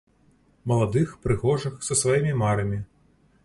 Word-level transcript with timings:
Маладых, 0.71 1.09
прыгожых, 1.27 1.77
са 1.91 2.01
сваімі 2.03 2.33
марамі. 2.43 2.85